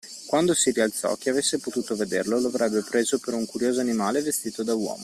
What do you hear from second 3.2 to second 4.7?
un curioso animale vestito